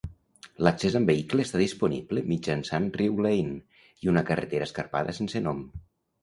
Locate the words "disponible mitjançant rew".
1.61-3.21